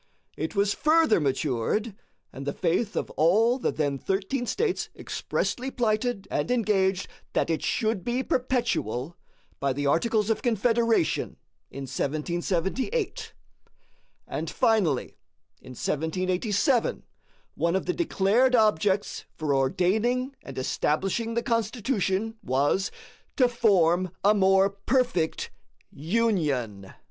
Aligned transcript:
It 0.35 0.55
was 0.55 0.73
further 0.73 1.19
matured, 1.19 1.95
and 2.33 2.47
the 2.47 2.53
faith 2.53 2.95
of 2.95 3.11
all 3.11 3.59
the 3.59 3.71
then 3.71 3.99
thirteen 3.99 4.47
States 4.47 4.89
expressly 4.95 5.69
plighted 5.69 6.27
and 6.31 6.49
engaged 6.49 7.07
that 7.33 7.51
it 7.51 7.61
should 7.61 8.03
be 8.03 8.23
perpetual, 8.23 9.15
by 9.59 9.73
the 9.73 9.85
Articles 9.85 10.31
of 10.31 10.41
Confederation 10.41 11.37
in 11.69 11.83
1778. 11.83 13.33
And, 14.27 14.49
finally, 14.49 15.17
in 15.61 15.73
1787 15.73 17.03
one 17.53 17.75
of 17.75 17.85
the 17.85 17.93
declared 17.93 18.55
objects 18.55 19.25
for 19.35 19.53
ordaining 19.53 20.35
and 20.41 20.57
establishing 20.57 21.35
the 21.35 21.43
Constitution 21.43 22.37
was 22.41 22.89
"TO 23.35 23.47
FORM 23.47 24.09
A 24.23 24.33
MORE 24.33 24.71
PERFECT 24.71 25.51
UNION." 25.91 26.91